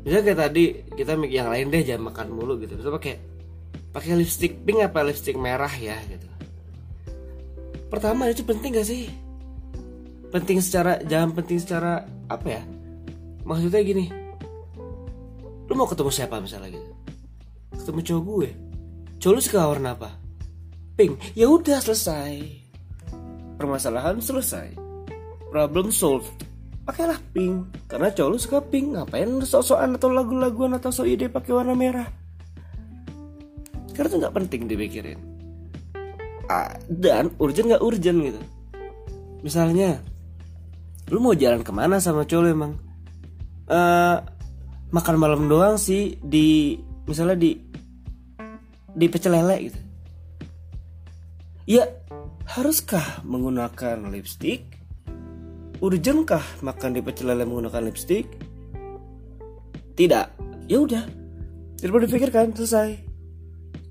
Misalnya 0.03 0.23
kayak 0.23 0.39
tadi 0.39 0.63
kita 0.99 1.15
mikir 1.15 1.35
yang 1.43 1.51
lain 1.51 1.67
deh 1.71 1.83
jangan 1.83 2.03
makan 2.11 2.27
mulu 2.31 2.59
gitu. 2.63 2.79
Bisa 2.79 2.91
pakai 2.91 3.19
pakai 3.91 4.15
lipstick 4.15 4.63
pink 4.63 4.83
apa 4.83 5.03
lipstick 5.03 5.35
merah 5.35 5.71
ya 5.71 5.99
gitu. 6.07 6.27
Pertama 7.91 8.31
itu 8.31 8.47
penting 8.47 8.71
gak 8.79 8.87
sih? 8.87 9.11
Penting 10.31 10.63
secara 10.63 10.97
jangan 11.03 11.35
penting 11.35 11.59
secara 11.59 12.07
apa 12.31 12.47
ya? 12.47 12.63
Maksudnya 13.43 13.83
gini 13.83 14.23
lu 15.73 15.73
mau 15.79 15.89
ketemu 15.89 16.11
siapa 16.13 16.37
misalnya 16.37 16.69
gitu 16.75 16.92
ketemu 17.83 18.01
cowok 18.01 18.23
gue. 18.23 18.49
Cowok 19.19 19.33
lu 19.35 19.41
suka 19.43 19.67
warna 19.67 19.91
apa? 19.93 20.09
Pink. 20.95 21.19
Ya 21.35 21.51
udah 21.51 21.83
selesai. 21.83 22.63
Permasalahan 23.59 24.23
selesai. 24.23 24.73
Problem 25.51 25.91
solved. 25.91 26.31
Pakailah 26.87 27.19
pink. 27.35 27.67
Karena 27.91 28.09
cowok 28.11 28.29
lu 28.31 28.37
suka 28.39 28.59
pink 28.63 28.95
ngapain 28.95 29.27
lu 29.27 29.43
sok-sokan 29.43 29.99
atau 29.99 30.09
lagu-laguan 30.11 30.75
atau 30.79 30.89
so 30.89 31.03
ide 31.03 31.27
pakai 31.27 31.51
warna 31.51 31.75
merah? 31.75 32.07
Karena 33.93 34.09
itu 34.09 34.17
nggak 34.23 34.35
penting 34.35 34.61
dipikirin. 34.65 35.19
Ah, 36.49 36.75
dan 36.89 37.31
urgent 37.39 37.71
nggak 37.71 37.83
urgent 37.85 38.19
gitu. 38.19 38.41
Misalnya 39.45 39.99
lu 41.11 41.19
mau 41.19 41.35
jalan 41.35 41.61
ke 41.61 41.71
mana 41.71 41.99
sama 41.99 42.23
cowok 42.23 42.47
emang? 42.47 42.73
Uh, 43.63 44.19
makan 44.91 45.15
malam 45.15 45.47
doang 45.47 45.79
sih 45.79 46.19
di 46.19 46.75
misalnya 47.07 47.39
di 47.39 47.72
di 48.93 49.05
pecel 49.09 49.33
lele 49.33 49.57
gitu 49.69 49.79
ya 51.65 51.85
haruskah 52.45 53.25
menggunakan 53.25 54.09
lipstick 54.13 54.73
urgentkah 55.83 56.43
makan 56.63 56.95
di 56.95 57.03
pecel 57.03 57.27
lele 57.27 57.43
menggunakan 57.43 57.83
lipstick? 57.83 58.23
Tidak. 59.99 60.25
Ya 60.71 60.79
udah. 60.79 61.03
Tidak 61.75 61.91
perlu 61.91 62.07
dipikirkan, 62.07 62.55
selesai. 62.55 63.03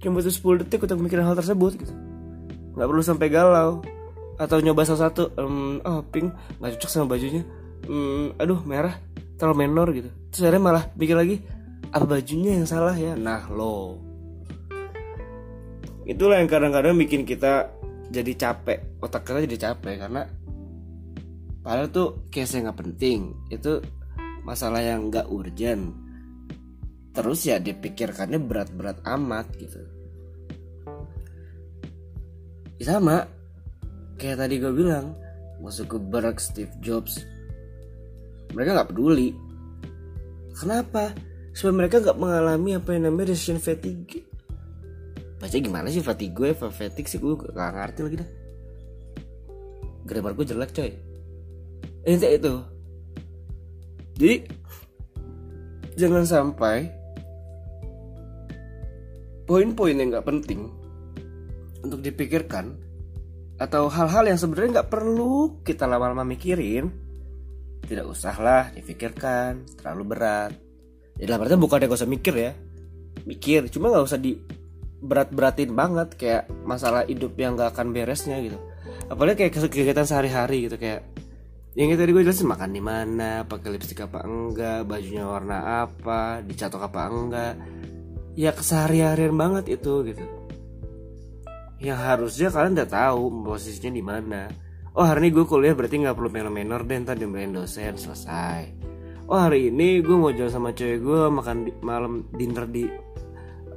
Cuma 0.00 0.18
butuh 0.18 0.32
10 0.32 0.64
detik 0.64 0.88
untuk 0.88 0.99
memikirkan 1.04 1.28
hal 1.28 1.37
tersebut 1.37 1.76
gitu. 1.76 1.92
Gak 2.73 2.88
perlu 2.88 3.04
sampai 3.04 3.28
galau 3.28 3.85
atau 4.40 4.59
nyoba 4.59 4.88
salah 4.88 5.12
satu 5.12 5.30
um, 5.38 5.78
oh 5.85 6.02
pink 6.09 6.32
nggak 6.59 6.75
cocok 6.75 6.90
sama 6.90 7.06
bajunya 7.14 7.47
um, 7.87 8.32
aduh 8.40 8.64
merah 8.64 8.99
terlalu 9.38 9.68
menor 9.68 9.92
gitu 9.94 10.11
terus 10.32 10.42
akhirnya 10.42 10.62
malah 10.64 10.85
mikir 10.99 11.14
lagi 11.14 11.37
apa 11.92 12.09
bajunya 12.09 12.59
yang 12.59 12.66
salah 12.66 12.97
ya 12.97 13.12
nah 13.14 13.47
lo 13.52 14.00
itulah 16.09 16.38
yang 16.42 16.50
kadang-kadang 16.50 16.99
bikin 16.99 17.23
kita 17.23 17.71
jadi 18.12 18.32
capek. 18.37 19.00
Otak 19.00 19.25
kita 19.25 19.44
jadi 19.49 19.59
capek 19.71 19.94
karena 20.06 20.23
padahal 21.62 21.88
tuh 21.88 22.09
case 22.28 22.59
yang 22.59 22.68
nggak 22.68 22.80
penting. 22.85 23.32
Itu 23.49 23.80
masalah 24.44 24.82
yang 24.82 25.09
nggak 25.09 25.30
urgent. 25.30 25.94
Terus 27.12 27.40
ya 27.44 27.61
dipikirkannya 27.61 28.40
berat-berat 28.40 29.04
amat 29.04 29.47
gitu. 29.56 29.80
Ya 32.82 32.99
sama 32.99 33.28
kayak 34.18 34.42
tadi 34.42 34.59
gue 34.59 34.73
bilang 34.75 35.14
masuk 35.62 35.94
ke 35.94 35.99
Barack 36.02 36.42
Steve 36.42 36.73
Jobs 36.82 37.23
mereka 38.52 38.76
nggak 38.76 38.90
peduli. 38.92 39.32
Kenapa? 40.52 41.14
Supaya 41.56 41.85
mereka 41.85 42.02
nggak 42.02 42.18
mengalami 42.21 42.76
apa 42.76 42.90
yang 42.92 43.09
namanya 43.09 43.32
decision 43.32 43.61
fatigue 43.61 44.31
baca 45.42 45.56
gimana 45.58 45.90
sih 45.90 45.99
fatigue 45.99 46.38
gue? 46.38 46.50
Fatigue 46.54 47.11
sih 47.11 47.18
gue 47.18 47.34
gak 47.34 47.75
ngerti 47.75 48.00
lagi 48.06 48.16
dah. 48.22 48.30
Grammar 50.06 50.38
gue 50.38 50.46
jelek 50.46 50.70
coy. 50.70 50.94
Eh, 52.06 52.14
itu 52.14 52.54
jadi 54.18 54.44
jangan 55.96 56.25
sampai 56.25 56.88
poin-poin 59.49 59.96
yang 59.96 60.14
nggak 60.14 60.26
penting 60.28 60.70
untuk 61.82 62.00
dipikirkan 62.04 62.76
atau 63.58 63.90
hal-hal 63.90 64.25
yang 64.30 64.38
sebenarnya 64.38 64.80
nggak 64.80 64.90
perlu 64.92 65.62
kita 65.66 65.90
lama-lama 65.90 66.22
mikirin 66.26 66.90
tidak 67.87 68.06
usahlah 68.08 68.70
dipikirkan 68.72 69.66
terlalu 69.78 70.14
berat. 70.14 70.52
Jadi 71.18 71.28
lah 71.28 71.58
bukan 71.61 71.82
yang 71.82 71.90
gak 71.92 72.00
usah 72.00 72.08
mikir 72.08 72.34
ya. 72.34 72.52
Mikir 73.28 73.68
cuma 73.68 73.92
nggak 73.92 74.06
usah 74.06 74.18
di 74.22 74.38
berat-beratin 75.02 75.75
banget 75.75 76.14
kayak 76.14 76.42
masalah 76.62 77.02
hidup 77.04 77.35
yang 77.35 77.59
gak 77.59 77.75
akan 77.75 77.90
beresnya 77.90 78.38
gitu. 78.38 78.59
Apalagi 79.11 79.44
kayak 79.44 79.68
kegiatan 79.68 80.06
sehari-hari 80.06 80.71
gitu 80.71 80.78
kayak 80.78 81.02
yang 81.73 81.97
tadi 81.97 82.12
gue 82.12 82.21
jelasin 82.21 82.52
makan 82.52 82.71
di 82.71 82.85
mana 82.85 83.49
pakai 83.49 83.73
lipstick 83.73 84.04
apa 84.04 84.28
enggak 84.28 84.85
bajunya 84.85 85.25
warna 85.25 85.88
apa 85.88 86.44
dicatok 86.44 86.92
apa 86.92 87.09
enggak. 87.09 87.54
Ya 88.37 88.52
kesehari-harian 88.52 89.32
banget 89.37 89.80
itu 89.80 90.04
gitu. 90.04 90.25
Yang 91.82 91.99
harusnya 91.99 92.49
kalian 92.52 92.76
udah 92.76 92.88
tahu 92.88 93.23
posisinya 93.49 93.90
di 93.92 94.04
mana. 94.04 94.42
Oh 94.92 95.09
hari 95.09 95.25
ini 95.25 95.28
gue 95.32 95.44
kuliah 95.49 95.73
berarti 95.73 96.04
nggak 96.04 96.12
perlu 96.12 96.28
menor-menor 96.28 96.85
deh 96.85 96.97
ntar 97.00 97.16
dimarahin 97.16 97.56
dosen 97.56 97.97
selesai. 97.97 98.62
Oh 99.32 99.40
hari 99.40 99.73
ini 99.73 100.04
gue 100.04 100.12
mau 100.12 100.28
jalan 100.28 100.52
sama 100.52 100.76
cewek 100.76 101.00
gue 101.00 101.21
makan 101.32 101.56
di, 101.64 101.73
malam 101.80 102.28
dinner 102.37 102.68
di 102.68 102.85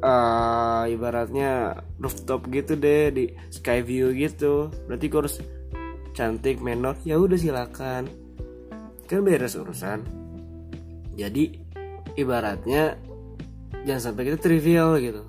uh, 0.02 0.84
ibaratnya 0.90 1.80
rooftop 2.00 2.48
gitu 2.52 2.76
deh 2.76 3.12
di 3.12 3.26
sky 3.52 3.84
view 3.84 4.12
gitu. 4.16 4.72
Berarti 4.88 5.06
gue 5.08 5.20
harus 5.20 5.38
cantik 6.16 6.64
menor. 6.64 7.00
Ya 7.04 7.20
udah 7.20 7.36
silakan. 7.36 8.08
Kan 9.06 9.22
beres 9.22 9.56
urusan. 9.56 10.02
Jadi 11.16 11.56
ibaratnya 12.20 13.00
jangan 13.86 14.12
sampai 14.12 14.24
kita 14.32 14.38
trivial 14.40 14.98
gitu. 15.00 15.24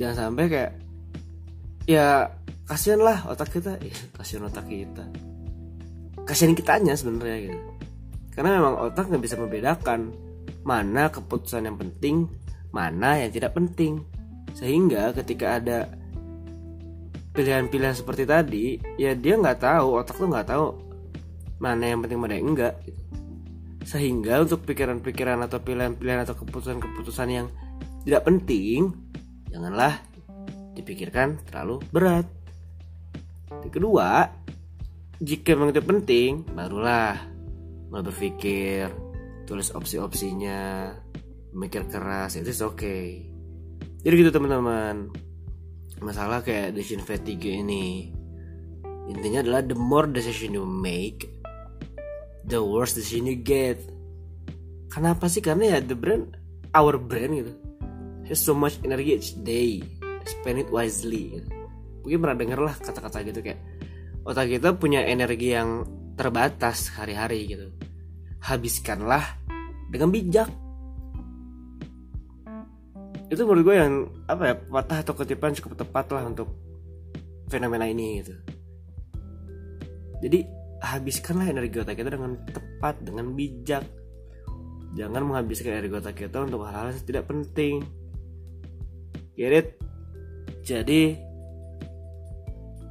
Jangan 0.00 0.16
sampai 0.16 0.44
kayak 0.48 0.72
ya 1.84 2.30
kasihan 2.64 3.02
lah 3.02 3.26
otak 3.28 3.52
kita. 3.52 3.76
Ya 3.82 3.94
kasihan 4.16 4.48
otak 4.48 4.66
kita. 4.66 5.04
Kasihan 6.24 6.54
kitanya 6.56 6.94
sebenarnya 6.96 7.50
gitu. 7.50 7.60
Karena 8.32 8.56
memang 8.56 8.74
otak 8.88 9.10
nggak 9.10 9.22
bisa 9.22 9.36
membedakan 9.36 10.30
mana 10.64 11.08
keputusan 11.08 11.66
yang 11.66 11.76
penting 11.76 12.28
mana 12.70 13.18
yang 13.18 13.30
tidak 13.34 13.54
penting 13.54 14.02
sehingga 14.54 15.14
ketika 15.14 15.58
ada 15.58 15.78
pilihan-pilihan 17.30 17.94
seperti 17.94 18.24
tadi 18.26 18.66
ya 18.98 19.14
dia 19.14 19.38
nggak 19.38 19.62
tahu 19.62 20.02
otak 20.02 20.18
tuh 20.18 20.26
nggak 20.26 20.48
tahu 20.50 20.66
mana 21.62 21.94
yang 21.94 22.02
penting 22.02 22.18
mana 22.18 22.34
yang 22.34 22.46
enggak 22.50 22.74
gitu. 22.82 23.02
sehingga 23.86 24.42
untuk 24.42 24.66
pikiran-pikiran 24.66 25.38
atau 25.46 25.62
pilihan-pilihan 25.62 26.26
atau 26.26 26.34
keputusan-keputusan 26.34 27.28
yang 27.30 27.46
tidak 28.02 28.22
penting 28.26 28.90
janganlah 29.50 30.02
dipikirkan 30.74 31.38
terlalu 31.46 31.82
berat 31.94 32.26
yang 33.62 33.72
kedua 33.72 34.30
jika 35.20 35.52
memang 35.54 35.76
itu 35.76 35.82
penting 35.84 36.30
barulah 36.56 37.18
mulai 37.92 38.04
berpikir 38.06 38.88
tulis 39.44 39.68
opsi-opsinya 39.74 40.94
mikir 41.50 41.86
keras 41.90 42.38
itu 42.38 42.50
oke 42.62 42.78
okay. 42.78 43.26
jadi 44.06 44.14
gitu 44.26 44.30
teman-teman. 44.30 45.10
Masalah 46.00 46.40
kayak 46.40 46.72
decision 46.72 47.04
fatigue 47.04 47.60
ini 47.60 48.08
intinya 49.10 49.42
adalah 49.42 49.60
the 49.66 49.74
more 49.76 50.06
decision 50.06 50.54
you 50.54 50.64
make 50.64 51.28
the 52.46 52.62
worse 52.62 52.96
decision 52.96 53.28
you 53.28 53.36
get. 53.36 53.76
Kenapa 54.90 55.28
sih? 55.28 55.44
Karena 55.44 55.76
ya 55.76 55.78
the 55.84 55.94
brain 55.98 56.30
our 56.72 56.96
brain 56.96 57.44
gitu. 57.44 57.52
Has 58.30 58.40
so 58.40 58.54
much 58.54 58.78
energy 58.86 59.18
each 59.18 59.34
day. 59.42 59.82
Spend 60.24 60.62
it 60.62 60.70
wisely. 60.70 61.42
Mungkin 62.06 62.18
pernah 62.22 62.36
denger 62.38 62.60
lah 62.62 62.74
kata-kata 62.78 63.26
gitu 63.26 63.40
kayak 63.44 63.60
otak 64.24 64.48
kita 64.48 64.72
punya 64.78 65.04
energi 65.04 65.52
yang 65.52 65.84
terbatas 66.16 66.94
hari-hari 66.96 67.50
gitu. 67.50 67.66
Habiskanlah 68.40 69.36
dengan 69.92 70.08
bijak 70.14 70.48
itu 73.30 73.40
menurut 73.46 73.62
gue 73.62 73.76
yang 73.78 73.94
apa 74.26 74.42
ya 74.42 74.54
patah 74.58 74.98
atau 75.06 75.14
ketipan 75.14 75.54
cukup 75.54 75.78
tepat 75.78 76.10
lah 76.10 76.26
untuk 76.26 76.50
fenomena 77.46 77.86
ini 77.86 78.22
gitu. 78.22 78.34
Jadi 80.20 80.38
habiskanlah 80.82 81.46
energi 81.46 81.78
otak 81.78 81.94
kita 81.94 82.10
dengan 82.10 82.34
tepat 82.50 82.98
dengan 83.06 83.30
bijak. 83.32 83.86
Jangan 84.98 85.22
menghabiskan 85.22 85.78
energi 85.78 85.94
otak 85.94 86.18
kita 86.18 86.42
untuk 86.42 86.66
hal-hal 86.66 86.90
yang 86.90 87.06
tidak 87.06 87.24
penting. 87.30 87.86
Get 89.38 89.54
it? 89.54 89.68
Jadi 90.66 91.14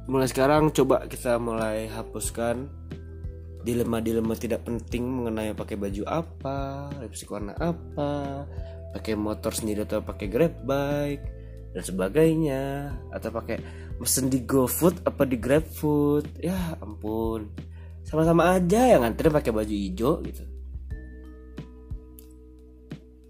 mulai 0.08 0.26
sekarang 0.26 0.72
coba 0.72 1.04
kita 1.06 1.36
mulai 1.36 1.86
hapuskan 1.86 2.66
dilema-dilema 3.60 4.32
tidak 4.34 4.64
penting 4.64 5.04
mengenai 5.04 5.52
pakai 5.52 5.76
baju 5.76 6.02
apa, 6.08 6.88
lipstick 7.04 7.28
warna 7.28 7.52
apa, 7.60 8.48
pakai 8.90 9.14
motor 9.14 9.54
sendiri 9.54 9.86
atau 9.86 10.02
pakai 10.02 10.26
grab 10.26 10.54
bike 10.66 11.24
dan 11.74 11.82
sebagainya. 11.82 12.62
Atau 13.14 13.30
pakai 13.30 13.62
mesen 14.02 14.28
di 14.28 14.42
GoFood 14.42 15.06
apa 15.06 15.22
di 15.26 15.36
GrabFood. 15.38 16.42
Ya 16.42 16.74
ampun. 16.82 17.50
Sama-sama 18.02 18.58
aja 18.58 18.90
yang 18.90 19.06
ngantri 19.06 19.30
pakai 19.30 19.54
baju 19.54 19.74
hijau 19.74 20.18
gitu. 20.26 20.44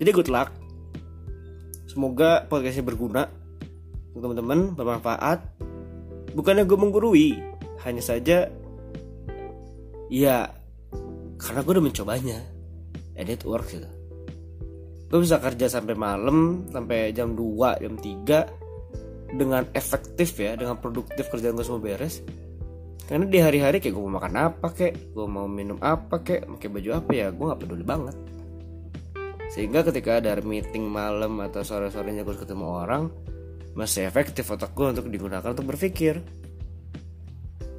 Jadi 0.00 0.10
good 0.16 0.32
luck. 0.32 0.48
Semoga 1.84 2.48
podcastnya 2.48 2.86
berguna 2.86 3.28
untuk 4.16 4.32
teman-teman 4.32 4.72
bermanfaat. 4.72 5.44
Bukannya 6.32 6.64
gue 6.64 6.78
menggurui 6.78 7.28
hanya 7.84 8.00
saja 8.00 8.48
ya 10.08 10.36
karena 11.36 11.60
gue 11.60 11.72
udah 11.76 11.84
mencobanya. 11.84 12.38
And 13.20 13.28
it 13.28 13.44
works 13.44 13.76
gitu 13.76 13.99
gue 15.10 15.18
bisa 15.18 15.42
kerja 15.42 15.66
sampai 15.66 15.98
malam 15.98 16.70
sampai 16.70 17.10
jam 17.10 17.34
2 17.34 17.82
jam 17.82 17.94
3 17.98 19.34
dengan 19.34 19.66
efektif 19.74 20.38
ya 20.38 20.54
dengan 20.54 20.78
produktif 20.78 21.26
kerjaan 21.26 21.58
gue 21.58 21.66
semua 21.66 21.82
beres. 21.82 22.22
Karena 23.10 23.26
di 23.26 23.42
hari-hari 23.42 23.82
kayak 23.82 23.90
gue 23.90 24.02
mau 24.06 24.22
makan 24.22 24.34
apa 24.38 24.70
kek 24.70 25.10
gue 25.10 25.26
mau 25.26 25.50
minum 25.50 25.82
apa 25.82 26.22
kek 26.22 26.46
pakai 26.46 26.68
baju 26.70 26.90
apa 26.94 27.10
ya 27.10 27.26
gue 27.34 27.42
nggak 27.42 27.60
peduli 27.66 27.82
banget. 27.82 28.16
Sehingga 29.50 29.82
ketika 29.82 30.22
ada 30.22 30.38
meeting 30.46 30.86
malam 30.86 31.42
atau 31.42 31.66
sore-sorenya 31.66 32.22
gue 32.22 32.38
ketemu 32.38 32.66
orang 32.70 33.10
masih 33.74 34.06
efektif 34.06 34.46
otak 34.46 34.70
gue 34.78 34.94
untuk 34.94 35.10
digunakan 35.10 35.50
untuk 35.50 35.74
berpikir. 35.74 36.22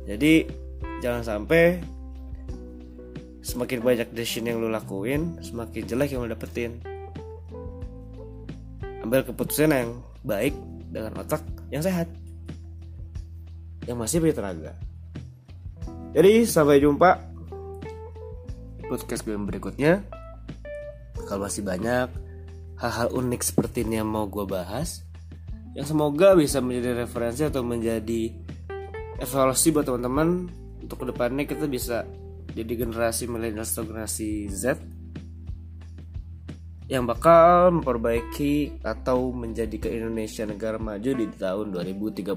Jadi 0.04 0.52
jangan 1.00 1.24
sampai 1.24 1.80
semakin 3.40 3.80
banyak 3.80 4.08
decision 4.12 4.52
yang 4.52 4.60
lo 4.60 4.68
lakuin 4.68 5.40
semakin 5.40 5.88
jelek 5.88 6.12
yang 6.12 6.28
lo 6.28 6.30
dapetin 6.30 6.91
ambil 9.12 9.28
keputusan 9.28 9.76
yang 9.76 10.00
baik 10.24 10.56
dengan 10.88 11.20
otak 11.20 11.44
yang 11.68 11.84
sehat. 11.84 12.08
Yang 13.84 13.98
masih 14.00 14.18
punya 14.24 14.36
tenaga. 14.40 14.72
Jadi 16.16 16.48
sampai 16.48 16.80
jumpa 16.80 17.20
podcast 18.88 19.28
gue 19.28 19.36
berikutnya. 19.36 20.00
Kalau 21.28 21.44
masih 21.44 21.60
banyak 21.60 22.08
hal-hal 22.80 23.12
unik 23.12 23.44
seperti 23.44 23.84
ini 23.84 24.00
yang 24.00 24.08
mau 24.08 24.32
gue 24.32 24.48
bahas 24.48 25.04
yang 25.76 25.84
semoga 25.84 26.32
bisa 26.32 26.64
menjadi 26.64 27.04
referensi 27.04 27.44
atau 27.44 27.68
menjadi 27.68 28.32
evaluasi 29.20 29.76
buat 29.76 29.92
teman-teman 29.92 30.48
untuk 30.80 31.04
ke 31.04 31.06
depannya 31.12 31.44
kita 31.44 31.68
bisa 31.68 32.08
jadi 32.56 32.88
generasi 32.88 33.28
milenial 33.28 33.68
atau 33.68 33.84
generasi 33.84 34.48
Z 34.48 34.80
yang 36.92 37.08
bakal 37.08 37.72
memperbaiki 37.80 38.84
atau 38.84 39.32
menjadi 39.32 39.80
ke 39.80 39.88
Indonesia 39.96 40.44
negara 40.44 40.76
maju 40.76 41.12
di 41.16 41.26
tahun 41.32 41.72
2030. 41.72 42.36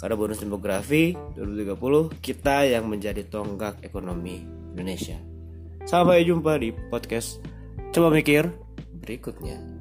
Karena 0.00 0.16
bonus 0.16 0.40
demografi 0.40 1.12
2030 1.36 2.16
kita 2.24 2.64
yang 2.64 2.88
menjadi 2.88 3.20
tonggak 3.28 3.84
ekonomi 3.84 4.40
Indonesia. 4.72 5.20
Sampai 5.84 6.24
jumpa 6.24 6.56
di 6.56 6.72
podcast 6.72 7.44
Coba 7.92 8.08
Mikir 8.08 8.48
berikutnya. 9.04 9.79